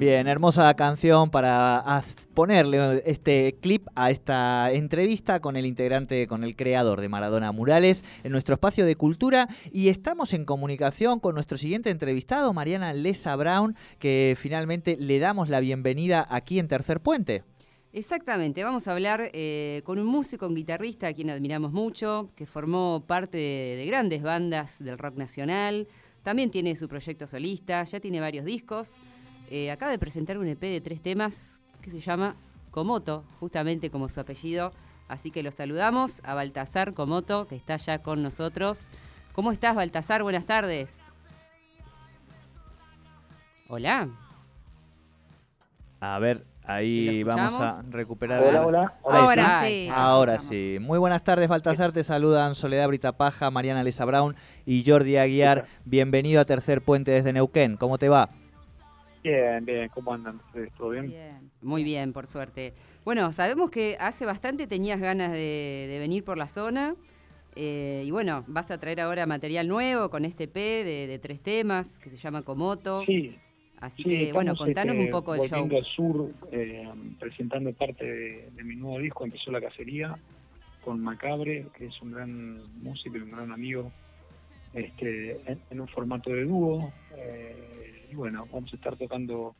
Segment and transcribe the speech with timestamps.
[0.00, 6.56] Bien, hermosa canción para ponerle este clip a esta entrevista con el integrante, con el
[6.56, 11.58] creador de Maradona Murales en nuestro espacio de cultura y estamos en comunicación con nuestro
[11.58, 17.44] siguiente entrevistado, Mariana Lesa Brown, que finalmente le damos la bienvenida aquí en Tercer Puente.
[17.92, 22.46] Exactamente, vamos a hablar eh, con un músico, un guitarrista a quien admiramos mucho, que
[22.46, 25.88] formó parte de grandes bandas del rock nacional,
[26.22, 28.96] también tiene su proyecto solista, ya tiene varios discos.
[29.50, 32.36] Eh, acaba de presentar un EP de tres temas que se llama
[32.70, 34.72] Comoto, justamente como su apellido.
[35.08, 38.88] Así que lo saludamos a Baltasar Comoto, que está ya con nosotros.
[39.32, 40.22] ¿Cómo estás, Baltasar?
[40.22, 40.96] Buenas tardes.
[43.68, 44.08] Hola.
[46.00, 48.42] A ver, ahí vamos a recuperar.
[48.42, 48.94] Hola, hola.
[49.04, 49.88] Ahora sí.
[49.92, 50.78] Ahora sí.
[50.80, 51.92] Muy buenas tardes, Baltasar.
[51.92, 54.34] Te saludan Soledad Brita Paja, Mariana Lisa Brown
[54.66, 55.66] y Jordi Aguiar.
[55.84, 57.76] Bienvenido a Tercer Puente desde Neuquén.
[57.76, 58.30] ¿Cómo te va?
[59.22, 60.40] Bien, bien, ¿cómo andan
[60.78, 61.08] ¿Todo bien?
[61.08, 61.50] bien?
[61.60, 62.72] Muy bien, por suerte.
[63.04, 66.94] Bueno, sabemos que hace bastante tenías ganas de, venir por la zona.
[67.56, 71.98] Eh, y bueno, vas a traer ahora material nuevo con este P de, tres temas
[71.98, 73.04] que se llama Comoto.
[73.04, 73.36] Sí.
[73.80, 75.64] Así que, bueno, contanos este, un poco del show.
[75.64, 76.86] al sur, eh,
[77.18, 80.18] presentando parte de, mi nuevo disco, empezó la cacería
[80.84, 83.90] con Macabre, que es un gran músico y un gran amigo,
[84.74, 86.92] este, en, un formato de dúo.
[87.16, 89.56] Eh, y bueno, vamos a estar tocando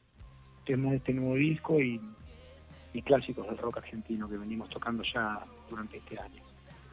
[0.67, 2.01] temas de este nuevo disco y,
[3.05, 6.43] clásicos del rock argentino que venimos tocando ya durante este año.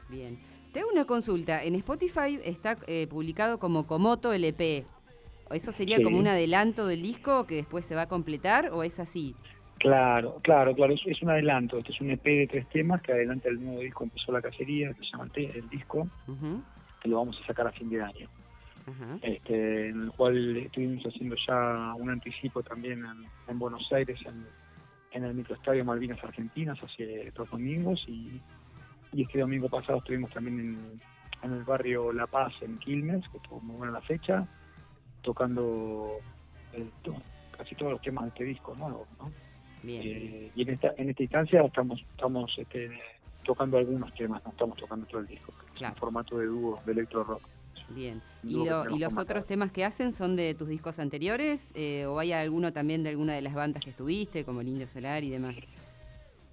[0.08, 0.39] Bien.
[0.72, 1.64] Te hago una consulta.
[1.64, 4.86] En Spotify está eh, publicado como Comoto LP.
[5.52, 9.00] ¿Eso sería como un adelanto del disco que después se va a completar o es
[9.00, 9.36] así?
[9.80, 11.78] Claro, claro, claro, es, un adelanto.
[11.78, 14.94] Este es un EP de tres temas que adelanta el nuevo disco Empezó la Cacería,
[14.94, 16.08] que se llama el, disco,
[17.02, 18.28] que lo vamos a sacar a fin de año.
[19.22, 23.04] Este, en el cual estuvimos haciendo ya un anticipo también
[23.48, 24.17] en, Buenos Aires,
[25.11, 28.42] en, el microestadio Malvinas Argentinas, hace dos domingos, y,
[29.14, 30.99] este domingo pasado estuvimos también
[31.43, 34.48] en, el barrio La Paz, en Quilmes, que estuvo muy buena la fecha,
[35.22, 36.17] tocando
[37.58, 39.08] casi todos los temas de este disco nuevo,
[39.83, 43.00] eh, y en esta, en esta instancia estamos, estamos este,
[43.45, 46.80] tocando algunos temas, no estamos tocando todo el disco, que es un formato de dúo,
[46.86, 47.42] de electro rock.
[47.89, 48.22] Bien.
[48.44, 48.66] ¿Y,
[49.00, 53.04] los otros temas que hacen son de tus discos anteriores eh, o hay alguno también
[53.04, 55.55] de alguna de las bandas que estuviste, como el Indio Solar y demás?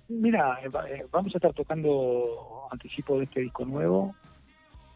[0.09, 4.15] Mira, eh, eh, vamos a estar tocando anticipo de este disco nuevo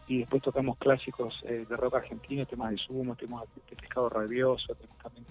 [0.08, 4.98] y después tocamos clásicos de rock argentino, temas de Sumo, temas de Pescado Rabioso, temas
[4.98, 5.26] también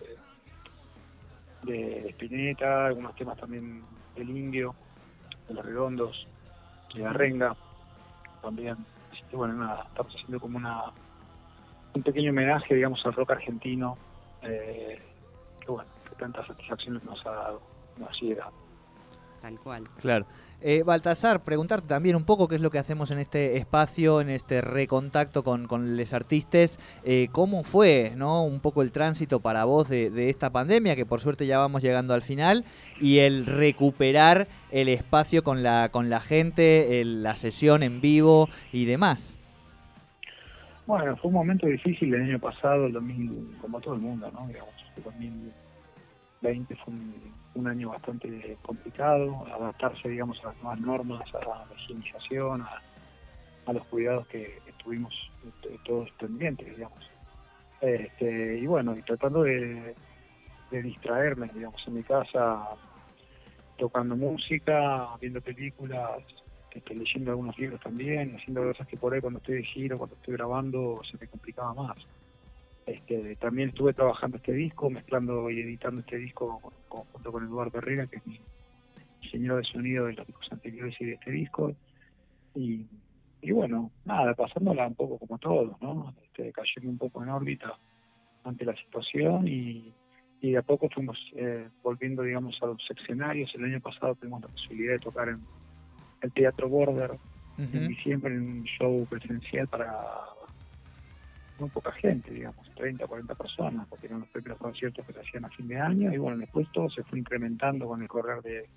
[1.63, 3.83] de, de, Spinetta, algunos temas también
[4.15, 4.75] del Indio,
[5.47, 6.27] de Los Redondos,
[6.93, 7.55] de la Renga
[8.41, 8.77] también
[9.35, 10.85] bueno, nada, estamos haciendo como una
[11.93, 13.97] un pequeño homenaje, digamos, al rock argentino,
[14.43, 15.01] eh,
[15.59, 17.61] que bueno, que tantas satisfacciones nos ha dado,
[17.97, 18.49] nos llega.
[19.47, 19.83] Tal cual.
[20.01, 20.25] Claro.
[20.59, 24.29] Eh, Baltasar, preguntarte también un poco qué es lo que hacemos en este espacio, en
[24.29, 26.77] este recontacto con, con los artistas.
[27.05, 31.21] Eh, ¿Cómo fue no un poco el tránsito para vos de, esta pandemia, que por
[31.21, 32.65] suerte ya vamos llegando al final,
[32.99, 38.83] y el recuperar el espacio con la, con la gente, la sesión en vivo y
[38.83, 39.37] demás?
[40.85, 44.45] Bueno, fue un momento difícil el año pasado, el 2000, como todo el mundo, ¿no?
[44.45, 45.03] Digamos, el
[46.41, 46.93] 2020 fue
[47.55, 53.85] un año bastante complicado, adaptarse, digamos, a las nuevas normas, a la higienización, a, los
[53.87, 55.13] cuidados que estuvimos
[55.45, 57.09] este, todos pendientes, digamos.
[57.81, 59.93] Este, y bueno, y tratando de,
[60.71, 62.69] distraerme, digamos, en mi casa,
[63.77, 66.21] tocando música, viendo películas,
[66.71, 70.15] este, leyendo algunos libros también, haciendo cosas que por ahí cuando estoy de giro, cuando
[70.15, 71.97] estoy grabando, se me complicaba más.
[72.87, 78.07] Este, también estuve trabajando este disco, mezclando y editando este disco junto con Eduardo Herrera,
[78.07, 78.39] que es mi
[79.21, 81.75] diseñador de sonido de los discos anteriores y de este disco.
[82.55, 82.87] Y,
[83.51, 86.15] bueno, nada, pasándola un poco como todos, ¿no?
[86.23, 87.77] Este, cayendo un poco en órbita
[88.45, 89.93] ante la situación y,
[90.41, 93.53] de a poco fuimos eh, volviendo, digamos, a los escenarios.
[93.55, 95.41] El año pasado tuvimos la posibilidad de tocar en
[96.21, 97.11] el Teatro Border
[97.57, 99.89] en diciembre en un show presencial para
[101.59, 105.45] muy poca gente, digamos, 30, 40 personas, porque eran los primeros conciertos que se hacían
[105.45, 108.69] a fin de año, y bueno, después todo se fue incrementando con el correr de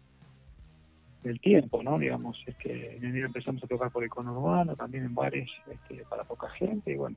[1.23, 1.99] del tiempo, ¿no?
[1.99, 6.05] Digamos, es que en enero empezamos a tocar por el conurbano, también en bares este,
[6.09, 7.17] para poca gente, y bueno,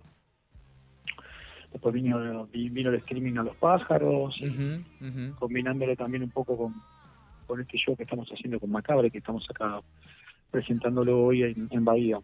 [1.71, 4.35] después vino, vino el streaming a los pájaros,
[5.39, 6.73] combinándolo también un poco con,
[7.47, 9.79] con este show que estamos haciendo con Macabre, que estamos acá
[10.51, 12.19] presentándolo hoy en, Bahía.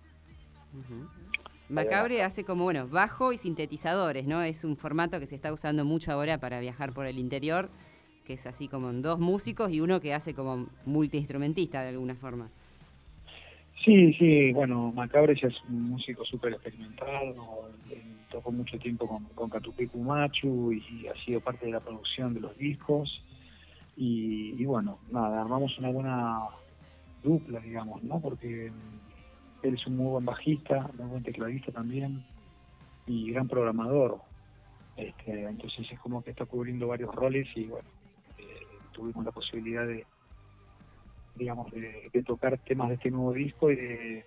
[1.69, 4.41] Macabre hace como, bueno, bajo y sintetizadores, ¿no?
[4.41, 7.69] Es un formato que se está usando mucho ahora para viajar por el interior,
[8.25, 12.49] que es así como dos músicos y uno que hace como multiinstrumentista de alguna forma.
[13.85, 18.01] Sí, sí, bueno, Macabre ya es un músico súper experimentado, eh,
[18.31, 22.41] tocó mucho tiempo con, con Catupicu Machu y ha sido parte de la producción de
[22.41, 23.23] los discos.
[23.95, 26.39] Y, y bueno, nada, armamos una buena
[27.23, 28.19] dupla, digamos, ¿no?
[28.19, 28.71] Porque
[29.63, 32.23] él es un muy buen bajista, muy buen tecladista también
[33.05, 34.21] y gran programador.
[34.95, 37.87] Este, entonces es como que está cubriendo varios roles y bueno,
[38.37, 38.43] eh,
[38.91, 40.05] tuvimos la posibilidad de,
[41.35, 44.25] digamos, de, tocar temas de este nuevo disco y de,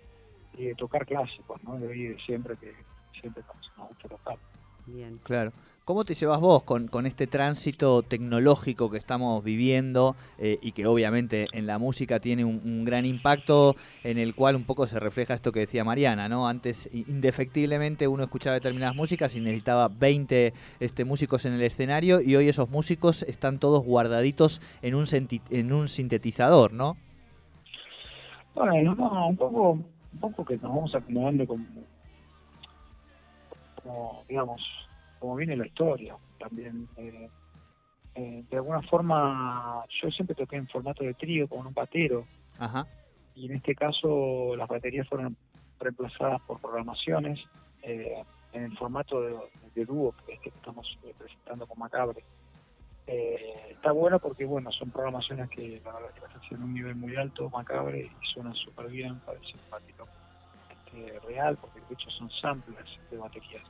[0.77, 1.77] tocar clásicos, ¿no?
[1.77, 2.73] De hoy de siempre que
[3.19, 3.43] siempre
[3.77, 4.37] nos gusta tocar.
[4.85, 5.19] Bien.
[5.23, 5.51] Claro.
[5.85, 10.85] ¿Cómo te llevas vos con, con este tránsito tecnológico que estamos viviendo eh, y que
[10.85, 13.75] obviamente en la música tiene un, un, gran impacto
[14.05, 16.47] en el cual un poco se refleja esto que decía Mariana, ¿no?
[16.47, 22.37] Antes indefectiblemente uno escuchaba determinadas músicas y necesitaba 20 este, músicos en el escenario y
[22.37, 25.03] hoy esos músicos están todos guardaditos en un,
[25.49, 26.95] en un sintetizador, ¿no?
[28.55, 31.65] Bueno, no, un poco, un poco que nos vamos acomodando como,
[33.83, 34.61] como digamos,
[35.19, 36.87] como viene la historia también.
[36.97, 37.29] Eh,
[38.15, 42.25] eh, de alguna forma, yo siempre toqué en formato de trío con un batero.
[42.59, 42.85] Ajá.
[43.35, 45.35] Y en este caso, las baterías fueron
[45.79, 47.39] reemplazadas por programaciones
[47.81, 49.35] eh, en el formato de,
[49.73, 50.87] de dúo que, que estamos
[51.17, 52.23] presentando con Macabre.
[53.07, 56.95] está bueno porque, bueno, son programaciones que la verdad que las hacen en un nivel
[56.95, 59.69] muy alto, Macabre, y suenan súper bien, parece un
[61.27, 63.63] real, porque de hecho son samplers de baterías.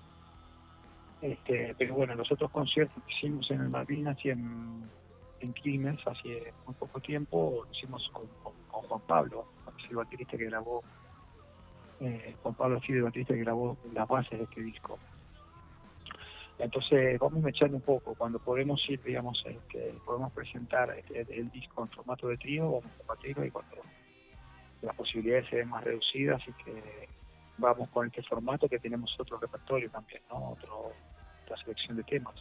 [1.22, 4.90] Este, pero bueno, los otros conciertos que hicimos en el Malvinas y en,
[5.40, 9.46] en Quilmes hace muy poco tiempo, lo hicimos con, con, Juan Pablo,
[9.90, 10.84] el baterista que grabó,
[12.02, 15.00] eh, Juan Pablo sido el baterista que grabó las bases de este disco.
[16.60, 21.84] Entonces vamos mechando un poco, cuando podemos ir, digamos, este, podemos presentar este, el disco
[21.84, 23.78] en formato de trío, vamos con batero y cuando
[24.84, 27.08] las posibilidades se ven más reducidas, así que
[27.58, 30.52] vamos con este formato que tenemos otro repertorio también, ¿no?
[30.52, 30.92] Otro,
[31.44, 32.36] otra selección de temas.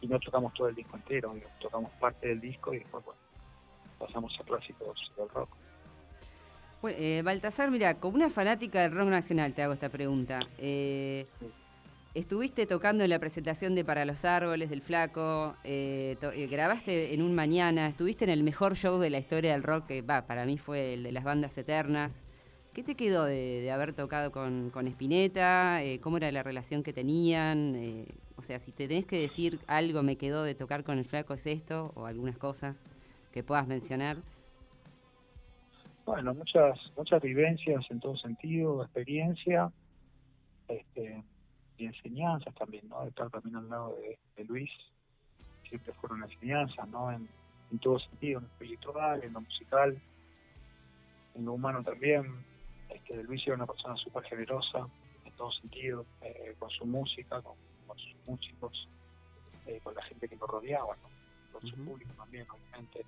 [0.00, 3.20] Y no tocamos todo el disco entero, tocamos parte del disco y después, bueno,
[3.98, 5.50] pasamos a clásicos del rock.
[6.82, 10.40] Bueno, eh, Baltasar, mira, como una fanática del rock nacional te hago esta pregunta.
[10.58, 11.26] Eh,
[12.14, 17.22] estuviste tocando en la presentación de Para los Árboles del Flaco, eh, eh, grabaste en
[17.22, 20.46] un mañana, estuviste en el mejor show de la historia del rock, que va, para
[20.46, 22.24] mí fue el de las bandas eternas.
[22.72, 25.82] ¿Qué te quedó de, haber tocado con, con Spinetta?
[25.82, 27.74] Eh, ¿Cómo era la relación que tenían?
[27.76, 28.06] Eh,
[28.36, 31.34] o sea, si te tenés que decir algo me quedó de tocar con el flaco
[31.34, 32.84] es esto, o algunas cosas
[33.32, 34.16] que puedas mencionar.
[36.04, 39.72] Bueno, muchas muchas vivencias en todo sentido, experiencia
[40.68, 41.22] este,
[41.78, 43.02] y enseñanzas también, ¿no?
[43.02, 44.70] De estar también al lado de, de Luis,
[45.68, 47.10] siempre fueron enseñanzas, ¿no?
[47.10, 47.28] En,
[47.70, 50.00] en todo sentido, en lo espiritual, en lo musical,
[51.34, 52.44] en lo humano también
[52.88, 54.86] este, Luis era una persona súper generosa
[55.24, 57.56] en todo sentido, eh, con su música, con,
[57.86, 58.88] con sus músicos,
[59.66, 61.08] eh, con la gente que lo rodeaba, ¿no?
[61.52, 63.04] con su público también, obviamente.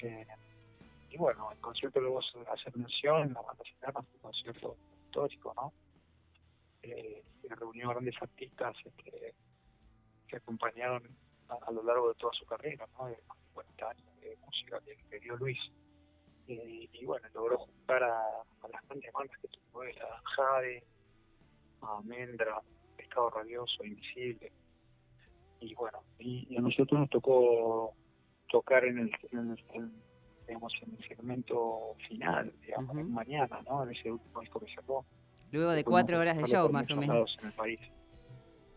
[0.00, 0.26] Eh,
[1.10, 4.76] y bueno, el concierto luego se hace mención, la banda fue un concierto
[5.06, 5.72] histórico, ¿no?
[6.82, 9.34] Eh, que reunió a grandes artistas este,
[10.28, 11.02] que acompañaron
[11.48, 13.06] a, a lo largo de toda su carrera, ¿no?
[13.06, 15.58] De más de 40 años de música que, que dio Luis
[16.46, 20.84] y, y bueno, logró juntar a, a las grandes bandas que tuvo él, a Jade,
[21.82, 22.60] a Mendra,
[22.96, 24.52] Pescado Rabioso, Invisible.
[25.60, 27.92] Y bueno, y, y a nosotros nos tocó
[28.48, 30.02] tocar en el, en el- en,
[30.46, 33.82] digamos, en el segmento final, digamos, mañana, ¿no?
[33.82, 35.04] En ese último disco que sacó.
[35.50, 37.36] Luego de cuatro horas de show, más o menos.
[37.40, 37.80] En el país.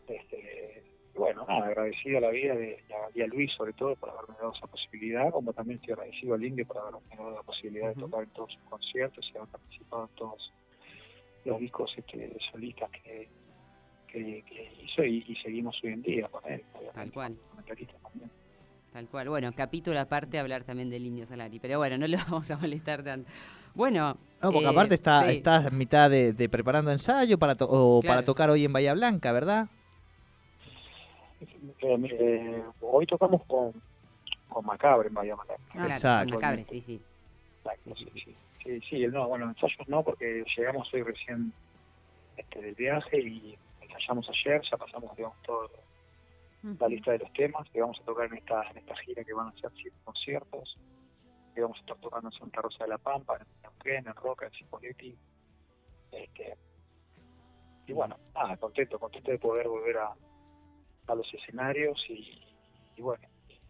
[0.08, 3.74] Este, y bueno, nada, agradecido a la vida de, y, a, y a Luis sobre
[3.74, 7.32] todo por haberme dado esa posibilidad, como también estoy agradecido al Indio por haberme dado
[7.32, 10.54] la posibilidad de tocar en todos sus conciertos y haber participado en todos
[11.46, 13.30] los discos este, solistas que,
[14.08, 16.63] que, que hizo y, y seguimos hoy en día con él.
[16.94, 17.38] Tal cual.
[17.66, 18.32] también.
[18.94, 19.30] Tal cual.
[19.30, 21.60] Bueno, capítulo aparte hablar también del Indio Solari.
[21.60, 23.30] Pero bueno, no lo vamos a molestar tanto.
[23.74, 24.18] Bueno.
[24.41, 25.38] No, porque eh, aparte está, sí.
[25.38, 28.15] estás en mitad de, de preparando ensayo para to- o Claro.
[28.15, 29.67] para tocar hoy en Bahía Blanca, ¿verdad?
[31.39, 33.74] Eh, eh, hoy tocamos con,
[34.48, 35.55] con Macabre en Bahía Blanca.
[35.74, 36.33] Ah, Exacto.
[36.36, 37.01] Macabre, sí, sí.
[37.63, 41.53] Exacto, Sí, sí, sí, sí, sí, sí, no, bueno, ensayos no, porque llegamos hoy recién
[42.38, 45.67] este, del viaje y ensayamos ayer, ya pasamos, digamos, toda
[46.79, 49.33] la lista de los temas que vamos a tocar en esta, en esta gira que
[49.33, 50.77] van a ser siete conciertos,
[51.53, 54.46] que vamos a estar tocando en Santa Rosa de la Pampa, en Neuquén, en Roca,
[54.46, 55.17] en Cipolletti,
[56.12, 56.58] este,
[57.88, 60.13] y bueno, nada, contento, contento de poder volver a,
[61.08, 62.55] a los escenarios y,
[62.96, 63.27] y bueno,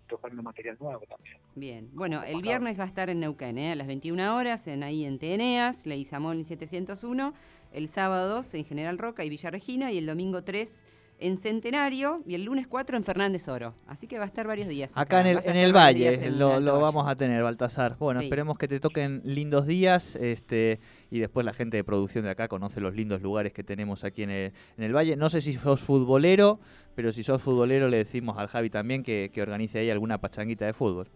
[0.07, 1.37] tocando material nuevo también.
[1.55, 3.71] Bien, bueno, el viernes va a estar en Neuquén, ¿eh?
[3.71, 7.33] a las 21 horas, en ahí en Teneas, Leguizamón 701,
[7.71, 10.85] el sábado 2 en General Roca y Villa Regina, y el domingo 3
[11.21, 13.75] en Centenario, y el lunes 4 en Fernández Oro.
[13.87, 14.91] Así que va a estar varios días.
[14.95, 17.95] Acá en el, en el Valle en lo, vamos a tener, Baltasar.
[17.97, 18.25] Bueno, Sí.
[18.25, 22.47] esperemos que te toquen lindos días este, y después la gente de producción de acá
[22.47, 25.15] conoce los lindos lugares que tenemos aquí en el, en el Valle.
[25.15, 26.59] No sé si sos futbolero,
[26.95, 30.65] pero si sos futbolero le decimos al Javi también que, que organice ahí alguna pachanguita
[30.65, 31.07] de fútbol.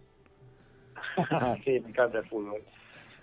[1.64, 2.62] sí, me encanta el fútbol.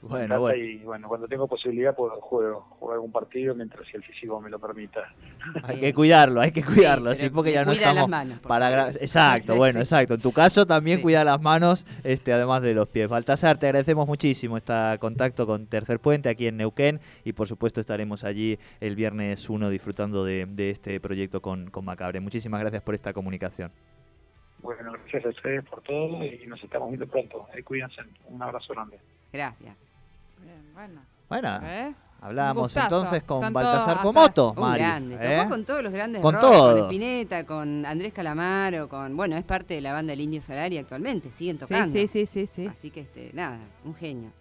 [0.05, 4.41] Bueno, bueno, y bueno, cuando tengo posibilidad puedo juego, juego algún partido mientras el físico
[4.41, 5.01] me lo permita.
[5.63, 8.89] hay que cuidarlo, hay que cuidarlo, sí, porque ya no cuida las estamos manos, para...
[8.89, 9.83] Exacto, bueno, Sí.
[9.83, 10.15] exacto.
[10.15, 11.03] En tu caso también Sí.
[11.03, 13.07] cuida las manos, este, además de los pies.
[13.07, 17.79] Baltasar, te agradecemos muchísimo este contacto con Tercer Puente aquí en Neuquén y por supuesto
[17.79, 22.19] estaremos allí el viernes 1 disfrutando de, de este proyecto con, con Macabre.
[22.19, 23.71] Muchísimas gracias por esta comunicación.
[24.61, 27.47] Bueno, gracias a ustedes por todo y nos estamos viendo pronto.
[27.55, 28.01] Eh, cuídense.
[28.27, 28.97] Un abrazo grande.
[29.31, 29.92] Gracias.
[30.43, 31.01] Bien, bueno.
[31.29, 31.95] Bueno, ¿eh?
[32.21, 34.79] hablábamos entonces con Están Baltasar Comoto, Mari.
[34.83, 35.17] grande.
[35.19, 35.37] ¿eh?
[35.37, 36.73] Tocó con todos los grandes Con rock, todo.
[36.73, 39.15] Con Spinetta, con Andrés Calamaro, con.
[39.17, 41.91] Bueno, es parte de la banda del Indio Solari actualmente, siguen tocando.
[41.91, 42.67] Sí, sí, sí, sí, sí.
[42.67, 44.31] Así que, este, nada, un genio.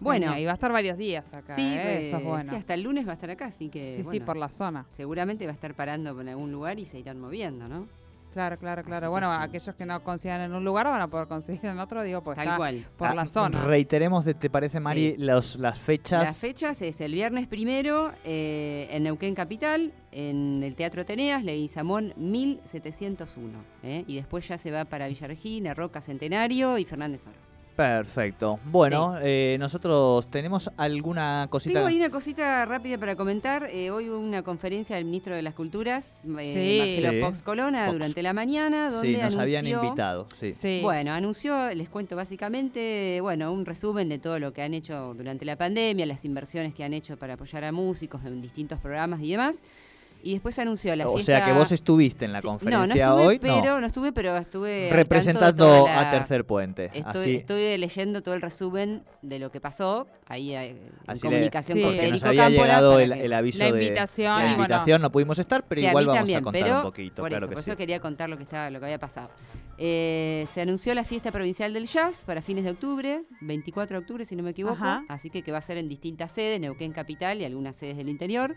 [0.00, 0.38] Bueno.
[0.38, 1.54] Y va a estar varios días acá.
[1.54, 2.08] sí, ¿eh?
[2.08, 2.50] Eso es pues, bueno.
[2.50, 4.04] sí, hasta el lunes va a estar acá, así que.
[4.10, 4.86] Sí, por la zona.
[4.90, 7.86] Seguramente va a estar parando en algún lugar y se irán moviendo, ¿no?
[8.32, 9.10] Claro, claro, claro.
[9.10, 12.22] Bueno, aquellos que no consigan en un lugar van a poder conseguir en otro, digo,
[12.22, 12.84] pues Tal está cual.
[12.96, 13.64] por la Ah, zona.
[13.64, 15.16] Reiteremos, de- ¿te parece, Mari, Sí.
[15.18, 16.22] los, las fechas?
[16.24, 22.12] Las fechas es el viernes primero eh, en Neuquén Capital, en el Teatro Teneas, Leguizamón
[22.16, 23.58] 1701.
[23.82, 24.04] ¿eh?
[24.06, 27.47] Y después ya se va para Villa Regina, Roca Centenario y Fernández Oro.
[27.78, 28.58] Perfecto.
[28.64, 31.74] Bueno, eh, nosotros tenemos alguna cosita.
[31.74, 33.68] Tengo ahí una cosita rápida para comentar.
[33.72, 36.78] Eh, hoy hubo una conferencia del ministro de las Culturas, eh, Sí.
[36.80, 37.20] Marcelo Sí.
[37.20, 37.92] Fox Colona, Fox.
[37.92, 39.40] durante la mañana, donde Sí, nos anunció...
[39.42, 40.54] habían invitado, sí.
[40.56, 40.80] Sí.
[40.82, 45.44] Bueno, anunció, les cuento básicamente, bueno, un resumen de todo lo que han hecho durante
[45.44, 49.30] la pandemia, las inversiones que han hecho para apoyar a músicos en distintos programas y
[49.30, 49.62] demás.
[50.22, 51.36] Y después anunció la o fiesta...
[51.38, 53.86] sea que vos estuviste en la Sí, conferencia no, no estuve, hoy, pero no.
[53.86, 56.86] estuve, pero estuve al tanto de representando la- a Tercer Puente.
[56.92, 61.22] Estoy, así, estuve leyendo todo el resumen de lo que pasó ahí eh, en así
[61.22, 61.82] le- comunicación Sí.
[61.84, 62.64] con porque nos Federico había Cámpora.
[62.66, 64.62] llegado el, el aviso La de invitación, la y bueno.
[64.64, 67.28] invitación, no pudimos estar, pero Sí, igual vamos también, a contar pero un poquito, por
[67.28, 67.70] claro eso, que por sí.
[67.70, 69.30] eso quería contar lo que estaba, lo que había pasado.
[69.80, 74.24] Eh, se anunció la fiesta provincial del jazz para fines de octubre, 24 de octubre
[74.24, 75.04] si no me equivoco, Ajá.
[75.08, 78.08] así que que va a ser en distintas sedes, Neuquén Capital y algunas sedes del
[78.08, 78.56] interior.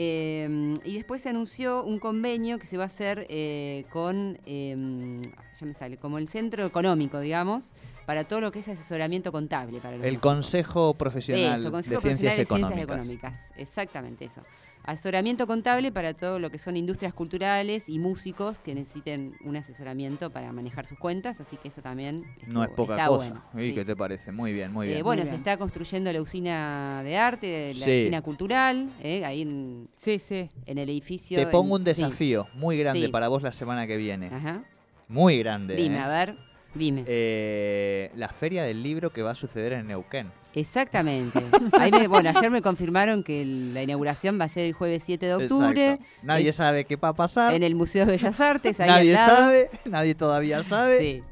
[0.00, 5.20] Eh, y después se anunció un convenio que se va a hacer eh, con, eh,
[5.58, 7.72] ya me sale, como el centro económico, digamos,
[8.06, 9.80] para todo lo que es asesoramiento contable.
[9.80, 10.20] Para El.
[10.20, 12.76] Consejo Profesional Eso, Consejo de Ciencias Profesional de.
[12.76, 13.38] Ciencias Económicas.
[13.56, 14.42] Exactamente eso.
[14.88, 20.30] Asesoramiento contable para todo lo que son industrias culturales y músicos que necesiten un asesoramiento
[20.30, 23.30] para manejar sus cuentas, así que eso también No es estuvo- poca está cosa.
[23.52, 23.62] bueno.
[23.62, 23.86] ¿Y Sí, qué sí.
[23.86, 24.32] te parece?
[24.32, 25.04] Muy bien, muy Eh, bien.
[25.04, 25.40] bueno, Muy se bien.
[25.42, 28.00] está construyendo la usina de arte, la Sí.
[28.00, 30.48] usina cultural, eh, ahí en, Sí, sí.
[30.64, 31.36] en el edificio.
[31.38, 32.00] Te pongo en- un sí.
[32.02, 33.12] desafío muy grande Sí.
[33.12, 34.28] para vos la semana que viene.
[34.32, 34.62] Ajá.
[35.06, 35.74] Muy grande.
[35.76, 36.00] Dime, ¿eh?
[36.00, 36.36] a ver,
[36.74, 37.04] dime.
[37.06, 40.32] Eh, la feria del libro que va a suceder en Neuquén.
[40.60, 41.40] Exactamente.
[41.78, 45.02] Ahí me- bueno, ayer me confirmaron que el- la inauguración va a ser el jueves
[45.04, 46.04] 7 de octubre Exacto.
[46.22, 47.54] Nadie Es sabe qué va a pasar.
[47.54, 48.80] en el Museo de Bellas Artes.
[48.80, 49.36] Ahí Nadie al lado.
[49.36, 50.98] sabe, nadie todavía sabe.
[50.98, 51.22] Sí.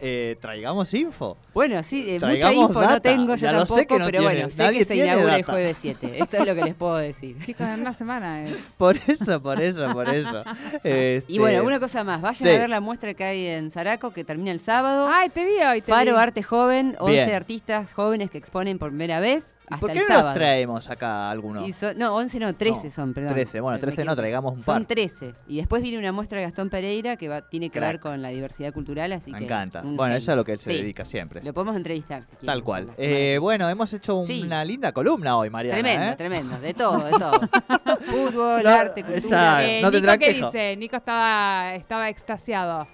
[0.00, 1.36] Eh, traigamos info.
[1.52, 2.92] Bueno, sí, eh, mucha Traigamos info data.
[2.94, 4.96] no tengo yo Ya lo sé tampoco, que no pero tiene- bueno, sé que se
[4.96, 6.12] inaugura el jueves 7.
[6.18, 7.36] Esto es lo que les puedo decir.
[7.44, 8.54] Chicos, en una semana es.
[8.78, 10.42] Por eso, por eso, por eso.
[10.84, 12.54] Este, Y bueno, una cosa más, vayan sí.
[12.54, 15.08] a ver la muestra que hay en Zaraco, que termina el sábado.
[15.10, 15.80] Ay, te vi hoy.
[15.82, 16.18] Te Faro vi.
[16.20, 17.32] Arte Joven, 11 Bien.
[17.34, 20.26] artistas jóvenes que exponen por primera vez ¿y hasta ¿Por qué el no sábado.
[20.28, 21.66] nos traemos acá alguno?
[21.66, 23.32] Y son- no, 11 no, 13 No, son, perdón.
[23.34, 24.86] 13, bueno, Me 13 no, traigamos un Son par.
[24.86, 25.34] 13.
[25.48, 27.92] Y después viene una muestra de Gastón Pereira que va, tiene que Crack.
[27.92, 29.44] ver con la diversidad cultural, así Me que...
[29.44, 29.82] encanta.
[29.88, 30.18] Un Bueno, genio.
[30.18, 31.42] eso es a lo que él se Sí, dedica siempre.
[31.42, 32.46] Lo podemos entrevistar si quieren.
[32.46, 32.90] Tal cual.
[32.96, 34.42] Eh, bueno, hemos hecho Sí.
[34.44, 35.80] una linda columna hoy, Mariana.
[35.80, 36.16] Tremendo, ¿eh?
[36.16, 37.40] tremendo, de todo, de todo.
[38.02, 39.18] Fútbol, No, arte, cultura.
[39.18, 39.62] exacto.
[39.66, 40.76] Eh, no Nico, ¿qué dice?
[40.76, 42.86] Nico estaba, estaba extasiado.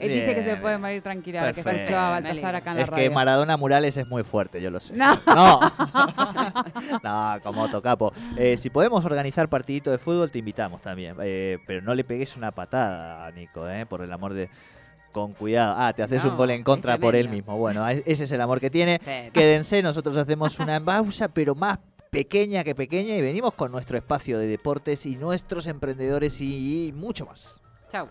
[0.00, 1.82] Él dice que se puede morir tranquila ahora que Perfecto.
[1.86, 3.10] escuchó a Baltasar acá en la Es que.
[3.10, 4.94] Maradona Murales es muy fuerte, yo lo sé.
[4.94, 5.18] No.
[5.26, 5.58] No,
[7.02, 8.12] no como tocapo.
[8.36, 11.16] Eh, si podemos organizar partidito de fútbol, te invitamos también.
[11.20, 14.48] Eh, pero no le pegues una patada a Nico, eh, por el amor de
[15.12, 15.74] con cuidado.
[15.76, 17.56] Ah, te haces un gol en contra por él mismo.
[17.56, 19.00] Bueno, ese es el amor que tiene.
[19.32, 21.78] Quédense, nosotros hacemos una pausa, pero más
[22.10, 26.92] pequeña que pequeña y venimos con nuestro espacio de deportes y nuestros emprendedores y, y
[26.92, 27.60] mucho más.
[27.90, 28.08] Chao.